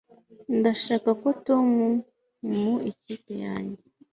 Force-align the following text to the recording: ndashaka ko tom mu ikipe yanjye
ndashaka 0.59 1.09
ko 1.21 1.27
tom 1.45 1.67
mu 2.59 2.73
ikipe 2.91 3.33
yanjye 3.45 3.83